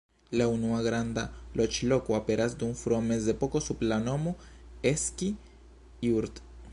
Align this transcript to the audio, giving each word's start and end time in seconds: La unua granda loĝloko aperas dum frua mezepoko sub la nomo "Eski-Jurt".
La 0.39 0.45
unua 0.51 0.77
granda 0.85 1.25
loĝloko 1.61 2.15
aperas 2.19 2.55
dum 2.63 2.73
frua 2.81 3.01
mezepoko 3.11 3.63
sub 3.67 3.85
la 3.91 4.01
nomo 4.07 4.33
"Eski-Jurt". 4.93 6.43